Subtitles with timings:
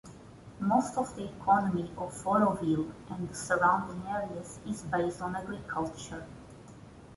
[0.59, 6.25] Most of the economy of Oroville and the surrounding areas is based on agriculture.